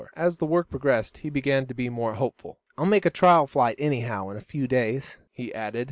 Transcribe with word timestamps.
As 0.15 0.37
the 0.37 0.47
work 0.47 0.67
progressed, 0.67 1.19
he 1.19 1.29
began 1.29 1.67
to 1.67 1.75
be 1.75 1.87
more 1.87 2.15
hopeful. 2.15 2.57
"I'll 2.75 2.87
make 2.87 3.05
a 3.05 3.11
trial 3.11 3.45
flight, 3.45 3.75
anyhow, 3.77 4.29
in 4.29 4.37
a 4.37 4.41
few 4.41 4.67
days," 4.67 5.17
he 5.31 5.53
added. 5.53 5.79